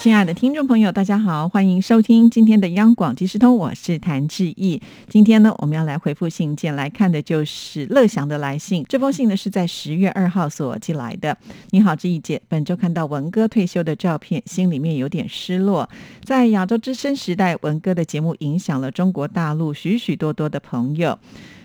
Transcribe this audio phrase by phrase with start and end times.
[0.00, 4.80] 亲爱的听众朋友，大家好，欢迎收听今天的央广即时通，我是谭志毅。
[5.10, 8.82] 今天呢，我们要来回复信件，来看的就是乐祥的来信。
[8.88, 11.36] 这封信呢是在十月二号所寄来的。
[11.68, 15.86] 你好，志毅姐，本周看到文哥退休的照片，心里面有点失落。
[16.24, 21.18] 在亚洲之声时代，文哥的节目影响了中国大陆许许多多的朋友。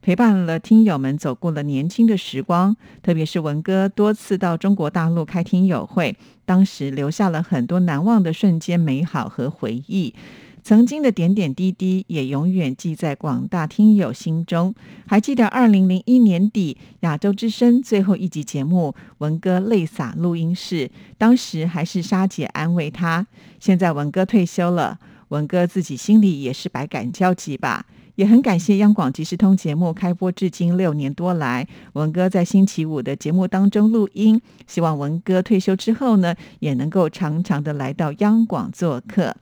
[0.06, 10.14] 陪伴了听友们走过了年轻的时光，特别是文哥多次到中国大陆开听友会，当时留下了很多难忘的瞬间、美好和回忆。
[10.62, 14.76] 曾经的点点滴滴也永远记在广大听友心中。
[15.08, 23.26] 还记得二零零一年底亚洲之声最后一集节目，文哥泪洒录音室，当时还是沙姐安慰他。
[23.60, 27.88] 现在文哥退休了，文哥自己心里也是百感交集吧。
[28.16, 34.42] 也很感谢央广即时通节目开播至今六年多来，文哥在星期五的节目当中录音。
[34.68, 39.36] 希望文哥退休之后呢，也能够常常的来到央广做客。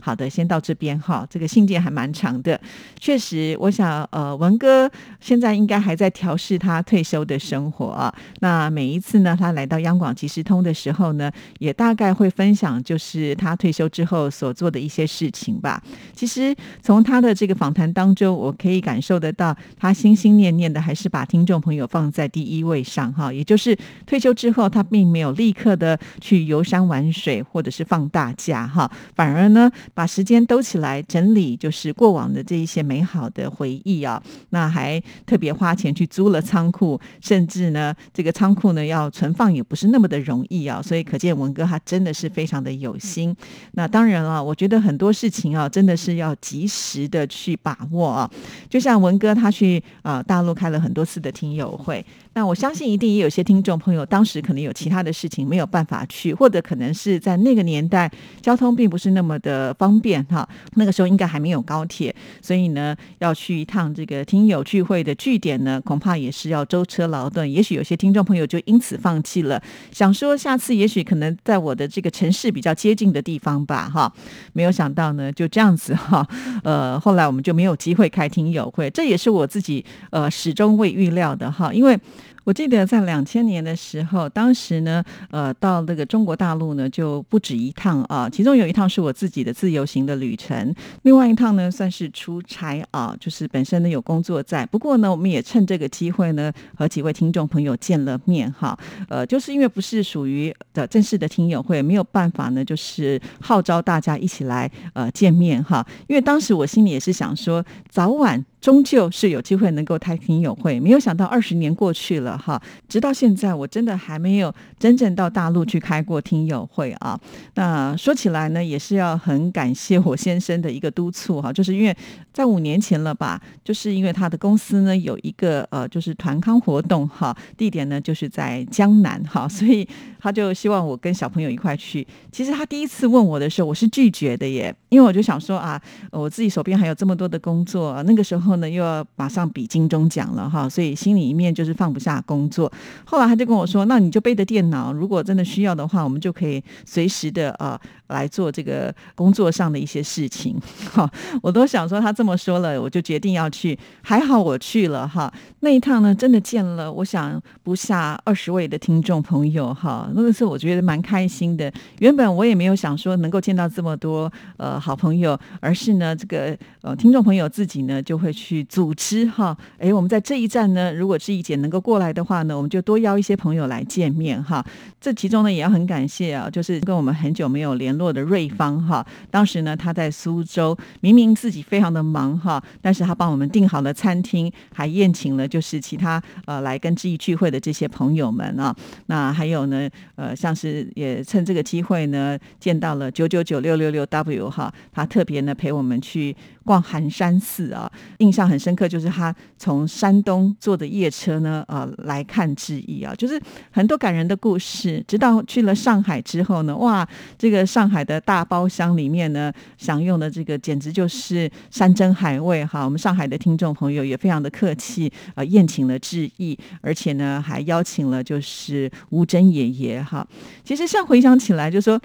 [0.00, 1.26] 好的，先到这边哈。
[1.28, 2.58] 这个信件还蛮长的，
[2.98, 8.14] 确实，我想呃，文哥现在应该还在调试他退休的生活啊。
[8.40, 15.82] 那每一次呢，他来到央广即时通的时候呢，也大概会分享就是他退休之后所做的一些事情吧。
[16.14, 23.32] 其实从他的这个访谈当中，我可以感受得到，他心心念念的还是把听众朋友放在第一位上哈。
[23.32, 23.76] 也就是
[24.06, 29.70] 退休之后，他并没有立刻的去游山玩水或者是放大假哈，反而呢。
[29.98, 34.22] 把时间兜起来整理，就是过往的这一些美好的回忆啊。
[34.50, 40.80] 那还特别花钱去租了仓库，甚至呢，这个仓库呢要存放也不是那么的容易啊。
[40.80, 43.34] 所以可见文哥他真的是非常的有心。
[43.72, 48.30] 那当然了，我觉得很多事情啊，真的是要及时的去把握啊。
[48.70, 52.06] 就像文哥他去啊大陆开了很多次的听友会。
[52.34, 58.08] 那我相信一定也有些听众朋友，当时可能有其他的事情没有办法去，或者可能是在那个年代
[58.40, 60.46] 交通并不是那么的方方便哈。
[60.74, 67.50] 那个时候应该还没有高铁，所以呢要去一趟这个听友聚会的据点呢，恐怕也是要舟车劳顿。
[67.50, 74.12] 也许有些听众朋友就因此放弃了，想说下次也许可能在我的这个城市比较接近的地方吧哈。
[74.52, 76.28] 没有想到呢就这样子哈，
[76.62, 81.98] 呃后来我们就没有机会开听友会，这也是我自己呃始终未预料的哈，因为。
[82.48, 88.26] 我记得在两千年的时候，当时呢，呃，到那个中国大陆呢，就不止一趟啊。
[88.26, 94.64] 其中有一趟是我自己的自由行的旅程，另外一趟呢算是出差啊，就是本身呢有工作在。
[94.64, 98.74] 不过呢，我们也趁这个机会呢，和几位听众朋友见了面哈。
[99.10, 105.86] 呃，就是因为不是属于的正式的听友会，没有办法呢，就是号召大家一起来呃见面哈。
[106.06, 108.42] 因为当时我心里也是想说，早晚。
[108.60, 117.18] 终究是有机会能够开听友会，没有想到二十年过去了哈，直到现在我真的还没有真正到大陆去开过听友会啊。
[117.54, 121.96] 那说起来呢，也是要很感谢我先生的一个督促哈，就是因为
[122.32, 129.86] 在五年前了吧，就是因为他的公司呢有一个呃就是团康活动哈，地点呢就是在江南哈，所以
[130.18, 132.04] 他就希望我跟小朋友一块去。
[132.32, 135.80] 其实他第一次问我的时候，我是拒绝的耶，因为我就想说啊，
[136.10, 138.47] 我自己手边还有这么多的工作，那个时候。
[138.48, 142.72] 后呢，又要马上比金钟奖了哈，所以心里面就是放不下工作。
[143.04, 150.56] 后来他就跟我说：“那你就背着电脑，如果真的需要的话，我们就可以随时的啊来做这个工作上的一些事情。
[150.90, 151.10] ”哈，
[151.42, 153.78] 我都想说他这么说了，我就决定要去。
[154.02, 155.30] 还好我去了哈，
[155.60, 161.70] 那一趟呢，真的见了我想不下二十位的听众朋友哈，那个是我觉得蛮开心的。
[161.98, 168.32] 原本我也没有想说能够见到这么多呃好朋友，而是呢这个呃听众朋友自己呢就会。
[168.38, 174.64] 去组织哈，哎，我们在这一站呢，如果志怡姐能够过来的话呢，我们就多邀一些朋友来见面哈。
[175.00, 179.04] 这其中呢，也要很感谢啊，就是跟我们很久没有联络的瑞芳哈。
[179.30, 188.74] 当时呢，他在苏州，明明自己非常的忙哈，但是他帮我们订好了餐厅，还宴请了就是其他呃来跟志毅聚会的这些朋友们啊。
[189.06, 196.36] 那还有呢，呃，像是也趁这个机会呢，见到了九九九六六六 W 哈，他特别呢陪我们去。
[196.68, 203.40] 逛寒山寺啊，印象很深刻，就是他从山东坐的夜车呢，呃，来看志毅啊，就是
[203.70, 205.02] 很多感人的故事。
[205.08, 207.08] 直到去了上海之后呢，哇，
[207.38, 212.84] 这个上海的大包厢里面呢，享用的这个简直就是山珍海味哈。
[212.84, 220.26] 我们上海的听众朋友也非常的客气，呃，宴请了志意，而且呢还邀请了就是吴珍爷爷哈。
[220.64, 222.00] 其实像回想起来，就说。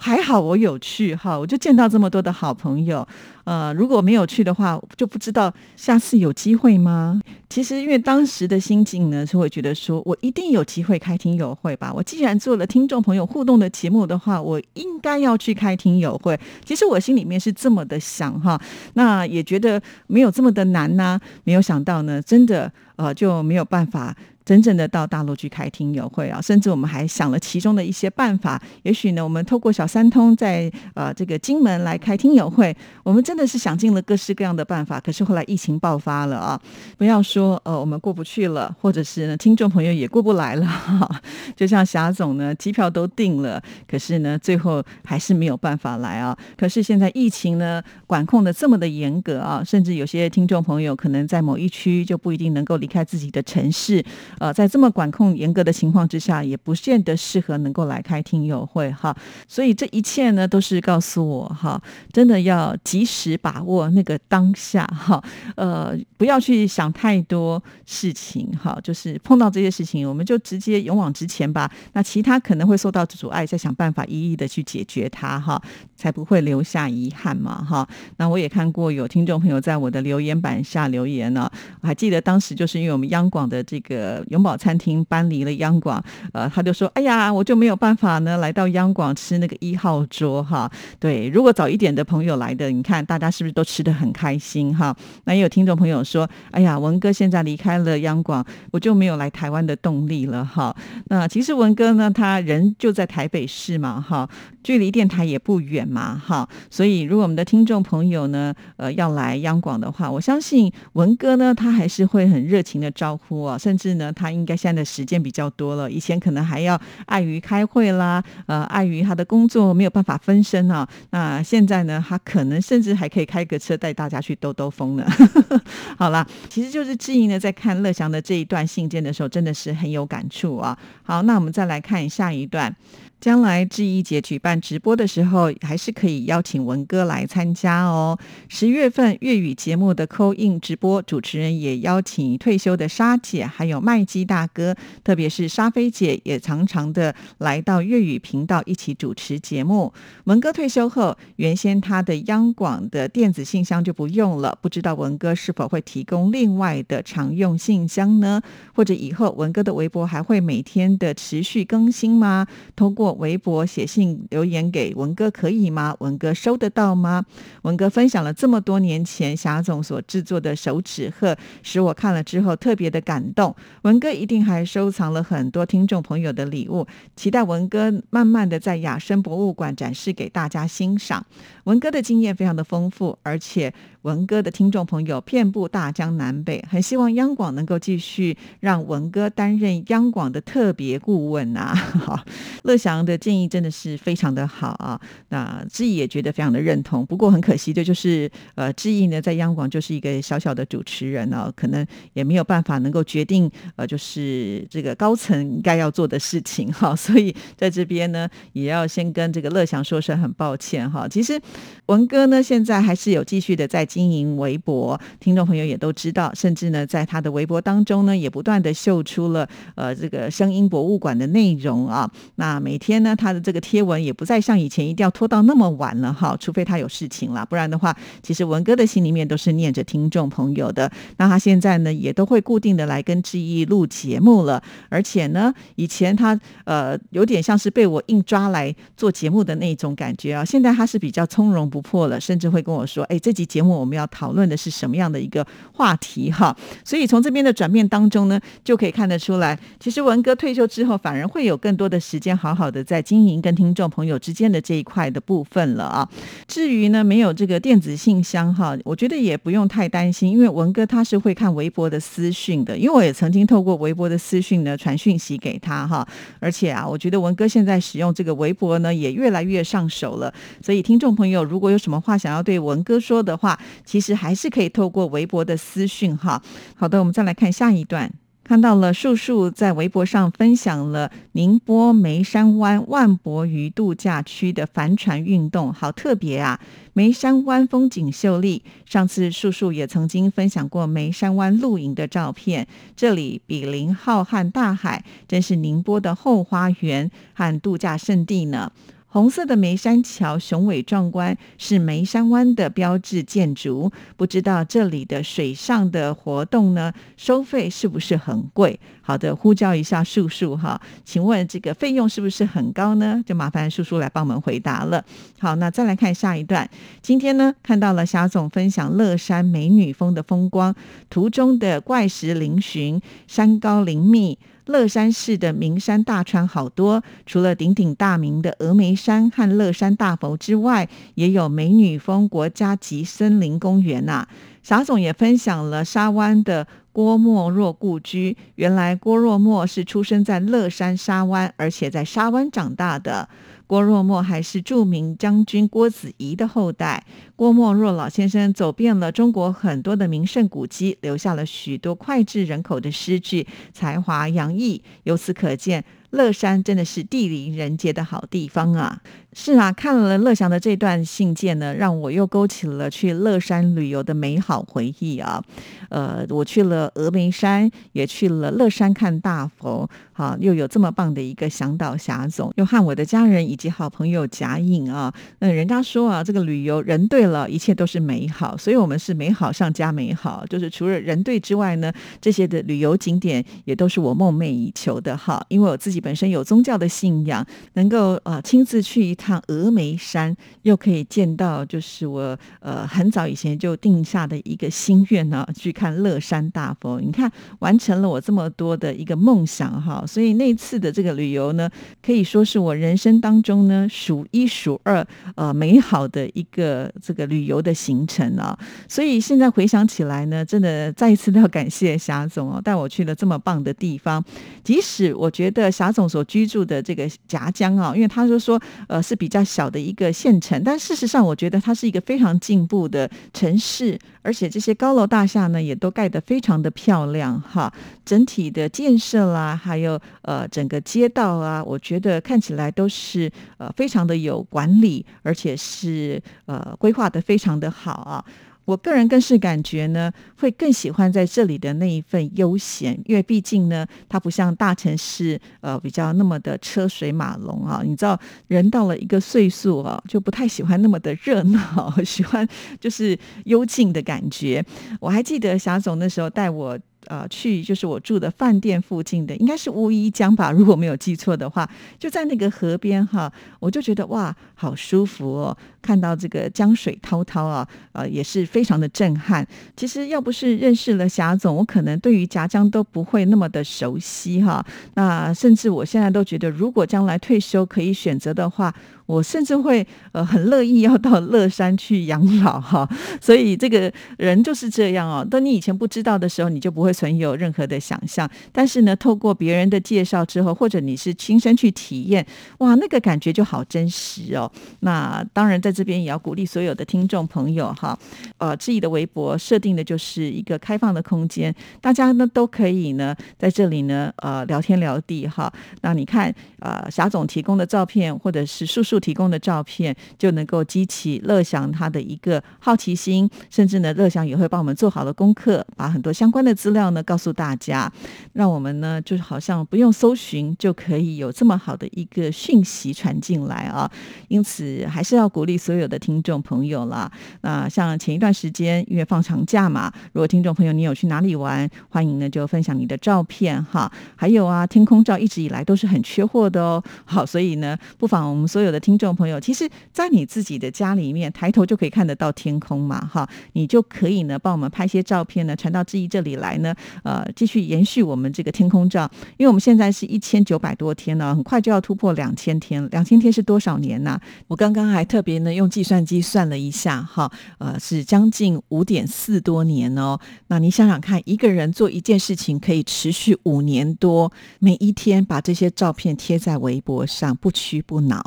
[0.00, 3.06] 还好我有去哈，我就见到这么多的好朋友。
[3.44, 7.20] 呃，如果没有去的话，就不知道下次有机会吗？
[7.50, 11.92] 其实因为当时的心境呢，是会觉得说我一定有机会开听友会吧。
[11.94, 16.38] 我既然做了听众朋友互动的节目的话，我应该要去开听友会。
[16.64, 18.58] 其实我心里面是这么的想哈，
[18.94, 21.20] 那也觉得没有这么的难呐。
[21.44, 24.16] 没有想到呢，真的呃就没有办法。
[24.50, 28.60] 真正的到大陆去开听友会啊，甚至我们还想了其中的一些办法。
[28.82, 34.98] 也许呢，我们透过小三通在呃这个金门来开听友会，我们真的是想尽了各式各样的办法。
[34.98, 36.60] 可是后来疫情爆发了啊，
[36.98, 40.68] 不要说呃我们过不去了，或者是呢听众朋友也过不来了。
[41.54, 46.36] 就像霞总呢，机票都订了，可是呢最后还是没有办法来啊。
[46.56, 54.04] 可是现在疫情呢管控的这么的严格啊，甚至有些听众朋友可能在某一区就不一定能够离开自己的城市。
[54.40, 59.14] 呃，在这么管控严格的情况之下，也不见得适合能够来开听友会哈。
[59.46, 61.78] 所以这一切呢，都是告诉我哈，
[62.10, 65.22] 真的要及时把握那个当下哈。
[65.56, 71.70] 呃，不要去想太多事情哈，就是碰到这些事情，我们就直接勇往直前吧。
[71.92, 75.60] 那其他可能会受到阻碍，再想办法一一的去解决它哈，
[75.94, 77.86] 才不会留下遗憾嘛哈。
[78.16, 81.46] 那我也看过有听众朋友在我的留言板下留言呢，
[81.82, 84.19] 我还记得当时就是因为我们央广的这个。
[84.28, 86.02] 永宝餐厅搬离了央广，
[86.32, 90.70] 呃，他就说：“哎呀，我就没有办法呢，来到央广吃那个一号桌哈。
[90.98, 94.94] 对，如果早一点的朋友来的，你看大家是不是都吃的很开心哈？
[95.24, 100.74] 那也有听众朋友说：，哎呀，文哥现在离开了央广，我就没有来台湾的动力了哈。
[101.06, 104.28] 那其实文哥呢，他人就在台北市嘛哈，
[104.62, 106.48] 距离电台也不远嘛哈。
[106.70, 114.09] 所以如果我们的听众朋友呢，呃，要来央广的话，我相信文哥呢，他还是会很热情的招呼啊，甚至呢。
[114.12, 120.88] 他应该现在的时间比较多了，以前可能还要碍于开会啦，呃，碍于他的工作没有办法分身啊。
[121.10, 125.06] 那现在呢，他可能甚至还可以开个车带大家去兜兜风呢。
[125.98, 130.76] 好啦，其实就是志英呢，在看乐祥的这一段信件的时候，真的是很有感触啊。
[131.02, 132.74] 好，那我们再来看下一段。
[133.20, 138.18] 将来志毅姐举办直播的时候，还是可以邀请文哥来参加哦。
[138.48, 144.74] 十月份粤语节目的扣印直播，主持人也邀请退休的沙姐，还有麦基大哥，
[145.04, 149.92] 特别是沙菲姐，也常常的来到粤语频道一起主持节目。
[150.24, 158.40] 文哥退休后，原先他的央广的电子信箱就不用了，不知道文哥是否会提供另外的常用信箱呢？
[158.74, 162.46] 或者以后文哥的微博还会每天的持续更新吗？
[162.74, 165.96] 通过微博写信留言给文哥可以吗？
[166.00, 167.24] 文哥收得到吗？
[167.62, 173.54] 文哥分享了这么多年前霞总所制作的手指鹤，使我看了之后特别的感动。
[173.82, 176.86] 文哥一定还收藏了很多听众朋友的礼物，
[177.16, 181.24] 期待文哥慢慢的在雅生博物馆展示给大家欣赏。
[181.64, 183.72] 文哥的经验非常的丰富，而且。
[184.02, 191.74] 文哥的听众朋友遍布大江南北，很希望央广能够继续让文哥担任央广的特别顾问啊！
[191.74, 192.24] 好，
[192.64, 194.98] 乐祥的建议真的是非常的好啊。
[195.28, 206.96] 那志毅也觉得非常的认同，不过很可惜的就是，呃，志毅呢在央广就是一个小小的主持人哦，可能也没有办法能够决定呃，就是这个高层该要做的事情哈。
[206.96, 211.06] 所以在这边呢，也要先跟这个乐祥说声很抱歉哈。
[211.06, 211.38] 其实
[211.86, 213.89] 文哥呢现在还是有继续的在。
[213.90, 222.08] 经营微博，听众朋友也都知道，甚至呢，在他的微博当中呢，也不断的秀出了呃这个声音博物馆的内容啊。
[222.36, 227.92] 那每天呢，他的这个贴文也不再像以前一定要拖到那么晚了哈，除非他有事情了，不然的话，
[228.22, 230.88] 其实文哥的心里面都是念着听众朋友的。
[231.16, 243.79] 那他现在呢，也都会固定的来跟志毅录节目了，而且呢，以前他呃有点像是被我硬抓来做节目的那种感觉啊，现在他是比较从容不迫了，甚至会跟我说，哎，这集节目。
[243.80, 246.54] 我们要讨论的是什么样的一个话题哈？
[246.84, 256.08] 所以从这边的转变当中呢，就可以看得出来，其实文哥退休之后，反而会有更多的时间，好好的在经营跟听众朋友之间的这一块的部分了啊。
[256.46, 266.06] 至于呢，没有这个电子信箱哈，我觉得也不用太担心，因为文哥他是会看微博的私讯的，因为我也曾经透过微博的私讯呢传讯息给他哈。
[266.38, 270.32] 而且啊，我觉得文哥现在使用这个微博呢，也越来越上手了。
[270.62, 276.42] 所以听众朋友如果有什么话想要对文哥说的话，其实还是可以透过微博的私讯哈。
[276.74, 278.12] 好的，我们再来看下一段。
[278.42, 286.58] 看到了树树在微博上分享了宁波梅山湾万博鱼度假区的帆船运动，好特别啊！
[286.92, 298.72] 梅山湾风景秀丽，上次树树也曾经分享过梅山湾露营的照片，这里比邻浩瀚大海，真是宁波的后花园和度假胜地呢。
[299.12, 303.90] 红色的梅山桥雄伟壮观，是梅山湾的标志建筑。
[304.16, 308.78] 不知道这里的水上的活动呢，收费是不是很贵？
[309.10, 313.20] 好的，呼叫一下叔叔哈，请问这个费用是不是很高呢？
[313.26, 315.04] 就麻烦叔叔来帮我们回答了。
[315.40, 316.70] 好，那再来看下一段。
[317.02, 320.72] 今天呢，看到了霞总分享乐山美女峰的风光，
[321.08, 324.38] 图中的怪石嶙峋，山高林密。
[324.66, 334.28] 乐山市的名山大川好多，除了鼎鼎大名的峨眉山和乐山大佛之外，也有美女峰国家级森林公园呐。
[334.62, 343.28] 霞总也分享了沙湾的郭沫若故居，原来郭沫若是出生在乐山沙湾，而且在沙湾长大的。
[343.66, 347.06] 郭沫若还是著名将军郭子仪的后代。
[347.36, 354.82] 郭沫若老先生走遍了中国很多的名胜古迹，留下了许多脍炙人口的诗句，才华洋溢。
[355.04, 355.84] 由此可见。
[356.10, 359.00] 乐山真的是地灵人杰的好地方啊！
[359.32, 365.40] 是啊，看了乐祥的这段信件呢，让我又勾起了去乐山旅游的美好回忆啊。
[365.88, 375.14] 呃，我去了峨眉山，也去了乐山看大佛，好，又有这么棒的一个向导霞总，又和我的家人以及好朋友贾颖啊。
[375.38, 380.44] 那人家说啊，这个旅游人对了，一切都是美好，所以我们是美好上加美好。
[380.48, 386.00] 就是除了人对之外呢，这些的旅游景点也都是我梦寐以求的哈，因为我自己。
[386.00, 396.98] 本身有宗教的信仰，能够啊亲自去一趟峨眉山，又可以见到就是我呃很早以前就定下的一个心愿呢，去看乐山大佛。
[396.98, 401.68] 你看，完成了我这么多的一个梦想哈，所以那次的这个旅游呢，
[402.02, 408.58] 可以说是我人生当中呢数一数二呃美好的一个这个旅游的行程啊。
[408.88, 414.24] 所以现在回想起来呢，真的再一次要感谢霞总哦，带我去了这么棒的地方。
[414.64, 415.90] 即使我觉得霞。
[415.90, 427.72] 总所居住的这个夹江啊，因为他就说，呃，是比较小的一个县城，但事实上，我觉得它是一个非常进步的城市，而且这些高楼大厦呢，也都盖得非常的漂亮哈。
[428.04, 438.24] 整体的建设啦，还有呃整个街道啊，我觉得看起来都是呃非常的有管理，而且是呃规划的非常的好啊。
[438.70, 447.82] 我个人更是感觉呢，会更喜欢在这里的那一份悠闲，因为毕竟呢，它不像大城市，呃，比较那么的车水马龙啊。
[447.84, 452.46] 你知道，人到了一个岁数啊，就不太喜欢那么的热闹， 喜欢
[452.78, 454.64] 就是幽静的感觉。
[455.00, 456.78] 我还记得霞总那时候带我。
[457.06, 469.46] 呃，去就是我住的饭店附近的，应该是乌衣江吧， 如果没有记错的话，就在那个河边哈，我就觉得哇，好舒服哦，看到这个江水滔滔啊，呃，也是非常的震撼。
[469.76, 474.64] 其实要不是认识了霞总，我可能对于夹江都不会那么的熟悉哈。
[474.94, 478.74] 那甚至我现在都觉得，如果将来退休可以选择的话。
[479.10, 482.88] 我甚至会呃很乐意要到乐山去养老哈，
[483.20, 485.26] 所以这个人就是这样哦。
[485.28, 488.30] 当你以前不知道的时候，你就不会存有任何的想象。
[488.52, 492.24] 但是呢，透过别人的介绍之后，或者你是亲身去体验，
[492.58, 494.48] 哇，那个感觉就好真实哦。
[494.80, 497.98] 那当然，在这边也要鼓励所有的听众朋友哈，
[498.38, 505.52] 呃，志毅的微博设定的就是一个开放的空间，大家呢都可以呢在这里呢呃聊天聊地哈。
[505.80, 508.99] 那你看呃霞总提供的照片或者是叔叔。
[509.00, 517.90] 提供的照片就能够激起乐祥他的一个好奇心，甚至呢，乐祥也会帮我们做好了功课，把很多相关的资料呢告诉大家，
[518.34, 523.90] 让我们呢就是好像不用搜寻就可以有这么好的一个讯息传进来啊。
[524.28, 527.10] 因此，还是要鼓励所有的听众朋友啦。
[527.40, 533.90] 那像前一段时间因为放长假嘛，如果听众朋友你有去哪里玩，欢迎呢就分享你的照片哈。
[534.14, 536.82] 还有啊，天空照一直以来都是很缺货的哦。
[537.04, 538.89] 好，所以呢，不妨我们所有的听。
[538.90, 554.20] 听众朋友，其实，在你自己的家里面，抬头就可以看得到天空嘛，哈，你就可以呢，帮我们拍些照片呢，传到志毅这里来呢，呃，继续延续我们这个天空照，因为我们现在是一千九百多天了，很快就要突破两千天，两千天是多少年呢？
[554.48, 560.18] 我刚刚还特别呢用计算机算了一下，哈，呃，是将近五点四多年哦。
[560.48, 568.20] 那你想想看，一个人做一件事情可以持续五年多，每一天把这些照片贴在微博上，不屈不挠，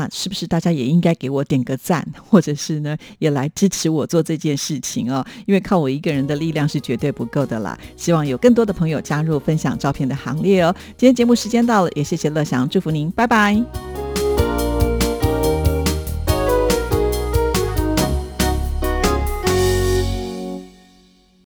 [0.00, 5.22] 那是不是大家也应该给我点个赞， 或者是呢，也来支持我做这件事情哦？
[5.46, 7.78] 因为靠我一个人的力量是绝对不够的啦。
[7.98, 10.74] 希望有更多的朋友加入分享照片的行列哦。
[10.96, 14.09] 今天节目时间到了，也谢谢乐祥，祝福您，拜拜。